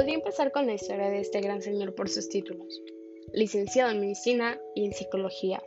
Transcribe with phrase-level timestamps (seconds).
[0.00, 2.82] podría empezar con la historia de este gran señor por sus títulos.
[3.34, 5.62] Licenciado en Medicina y en Psicología.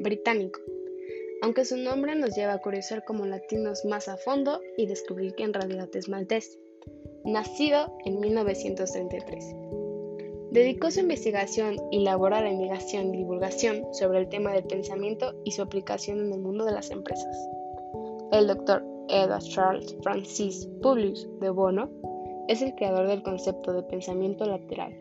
[0.00, 0.58] Británico.
[1.40, 5.44] Aunque su nombre nos lleva a curiosar como latinos más a fondo y descubrir que
[5.44, 6.58] en realidad es maltés.
[7.24, 9.54] Nacido en 1933.
[10.50, 15.52] Dedicó su investigación y labor a investigación y divulgación sobre el tema del pensamiento y
[15.52, 17.36] su aplicación en el mundo de las empresas.
[18.32, 21.88] El doctor Edward Charles Francis Publius de Bono
[22.50, 24.92] es el creador del concepto de pensamiento lateral.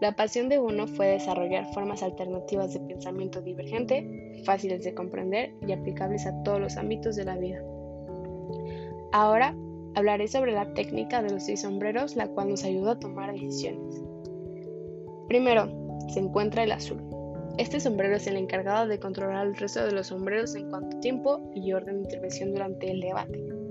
[0.00, 5.72] La pasión de Bono fue desarrollar formas alternativas de pensamiento divergente, fáciles de comprender y
[5.72, 7.60] aplicables a todos los ámbitos de la vida.
[9.10, 9.56] Ahora
[9.96, 14.00] hablaré sobre la técnica de los seis sombreros, la cual nos ayuda a tomar decisiones.
[15.26, 15.68] Primero,
[16.14, 17.02] se encuentra el azul.
[17.58, 21.00] Este sombrero es el encargado de controlar el resto de los sombreros en cuanto a
[21.00, 23.61] tiempo y orden de intervención durante el debate.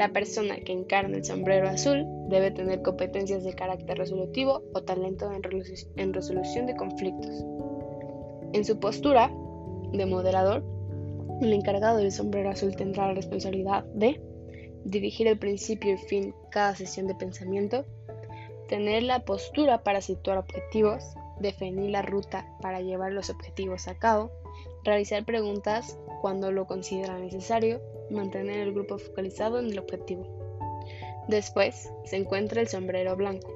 [0.00, 5.30] La persona que encarna el sombrero azul debe tener competencias de carácter resolutivo o talento
[5.30, 7.44] en, resolución de conflictos.
[8.54, 9.30] En su postura
[9.92, 10.64] de moderador,
[11.42, 14.22] el encargado del sombrero azul tendrá la responsabilidad de
[14.86, 17.84] dirigir el principio y fin cada sesión de pensamiento,
[18.68, 21.04] tener la postura para situar objetivos,
[21.40, 24.30] definir la ruta para llevar los objetivos a cabo,
[24.82, 30.26] realizar preguntas cuando lo considera necesario, mantener el grupo focalizado en el objetivo.
[31.28, 33.52] Después se encuentra el sombrero blanco.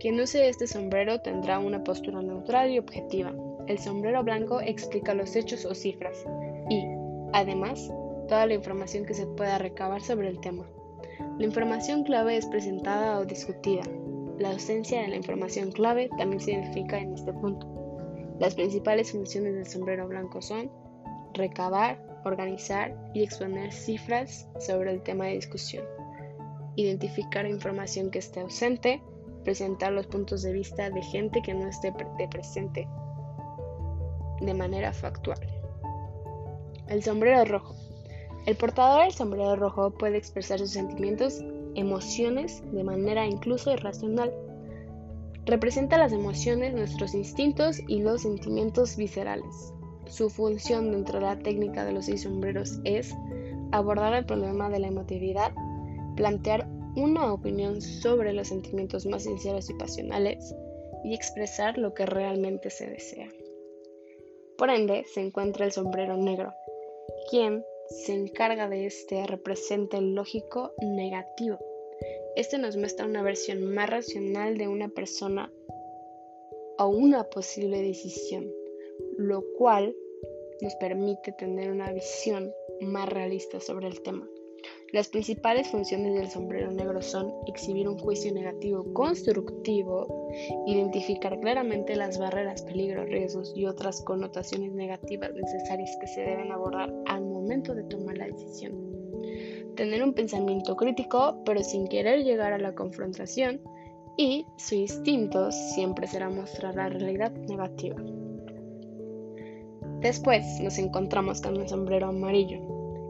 [0.00, 3.34] Quien use este sombrero tendrá una postura neutral y objetiva.
[3.66, 6.24] El sombrero blanco explica los hechos o cifras
[6.68, 6.84] y,
[7.32, 7.90] además,
[8.28, 10.66] toda la información que se pueda recabar sobre el tema.
[11.38, 13.82] La información clave es presentada o discutida,
[14.38, 17.66] la ausencia de la información clave también se identifica en este punto.
[18.38, 20.70] Las principales funciones del sombrero blanco son
[21.38, 25.84] recabar, organizar y exponer cifras sobre el tema de discusión,
[26.76, 29.02] identificar información que esté ausente,
[29.44, 31.92] presentar los puntos de vista de gente que no esté
[32.30, 32.86] presente
[34.40, 35.40] de manera factual.
[36.88, 37.74] El sombrero rojo.
[38.46, 41.42] El portador del sombrero rojo puede expresar sus sentimientos
[41.74, 44.32] emociones de manera incluso irracional.
[45.44, 49.72] Representa las emociones, nuestros instintos y los sentimientos viscerales.
[50.08, 53.14] Su función dentro de la técnica de los seis sombreros es
[53.72, 55.52] abordar el problema de la emotividad,
[56.16, 60.54] plantear una opinión sobre los sentimientos más sinceros y pasionales
[61.04, 63.28] y expresar lo que realmente se desea.
[64.56, 66.52] Por ende, se encuentra el sombrero negro,
[67.30, 71.58] quien se encarga de este representa el lógico negativo.
[72.34, 75.52] Este nos muestra una versión más racional de una persona
[76.78, 78.46] o una posible decisión,
[79.18, 79.94] lo cual
[80.62, 84.26] nos permite tener una visión más realista sobre el tema.
[84.92, 90.30] Las principales funciones del sombrero negro son exhibir un juicio negativo constructivo,
[90.66, 96.92] identificar claramente las barreras, peligros, riesgos y otras connotaciones negativas necesarias que se deben abordar
[97.06, 98.72] al momento de tomar la decisión.
[99.76, 103.60] Tener un pensamiento crítico, pero sin querer llegar a la confrontación,
[104.16, 107.96] y su instinto siempre será mostrar la realidad negativa.
[110.00, 112.60] Después nos encontramos con el sombrero amarillo,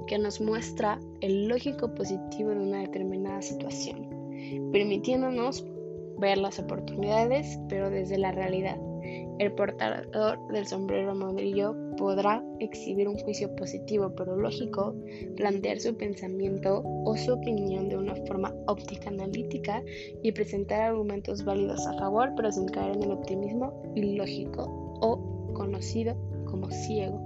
[0.06, 4.08] que nos muestra el lógico positivo de una determinada situación,
[4.72, 5.66] permitiéndonos
[6.18, 8.78] ver las oportunidades, pero desde la realidad.
[9.38, 14.94] El portador del sombrero amarillo podrá exhibir un juicio positivo pero lógico,
[15.36, 19.82] plantear su pensamiento o su opinión de una forma óptica analítica
[20.22, 24.64] y presentar argumentos válidos a favor pero sin caer en el optimismo ilógico
[25.00, 26.16] o conocido
[26.58, 27.20] como ciego.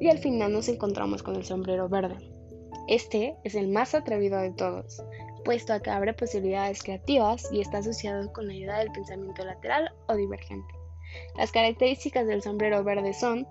[0.00, 2.16] Y al final nos encontramos con el sombrero verde.
[2.88, 5.02] Este es el más atrevido de todos,
[5.44, 9.90] puesto a que abre posibilidades creativas y está asociado con la idea del pensamiento lateral
[10.06, 10.74] o divergente.
[11.36, 13.46] Las características del sombrero verde son,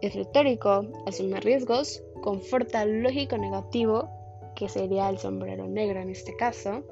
[0.00, 4.08] es retórico, asume riesgos, conforta lógico negativo,
[4.56, 6.82] que sería el sombrero negro en este caso,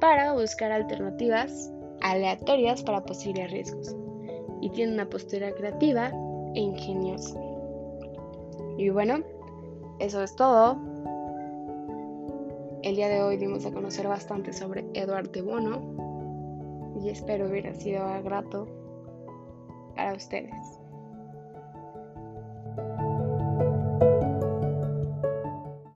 [0.00, 1.70] para buscar alternativas
[2.00, 3.94] aleatorias para posibles riesgos,
[4.62, 6.12] y tiene una postura creativa
[6.54, 7.38] e ingeniosa.
[8.78, 9.22] Y bueno,
[9.98, 10.78] eso es todo.
[12.82, 17.74] El día de hoy dimos a conocer bastante sobre Eduardo de Bono y espero hubiera
[17.74, 18.66] sido grato
[19.94, 20.79] para ustedes.